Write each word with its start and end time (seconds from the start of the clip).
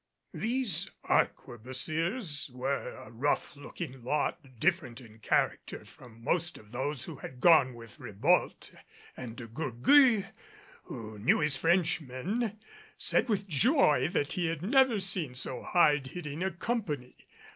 These 0.33 0.89
arquebusiers 1.03 2.49
were 2.49 2.95
a 2.95 3.11
rough 3.11 3.55
looking 3.55 4.01
lot 4.01 4.57
different 4.59 4.99
in 4.99 5.19
character 5.19 5.85
from 5.85 6.23
most 6.23 6.57
of 6.57 6.71
those 6.71 7.03
who 7.03 7.17
had 7.17 7.39
gone 7.39 7.75
with 7.75 7.99
Ribault 7.99 8.71
and 9.15 9.35
De 9.35 9.45
Gourgues, 9.47 10.23
who 10.85 11.19
knew 11.19 11.39
his 11.39 11.55
Frenchmen, 11.55 12.57
said 12.97 13.29
with 13.29 13.47
joy 13.47 14.07
that 14.07 14.33
he 14.33 14.47
had 14.47 14.63
never 14.63 14.99
seen 14.99 15.35
so 15.35 15.61
hard 15.61 16.07
hitting 16.07 16.43
a 16.43 16.49
company. 16.49 17.15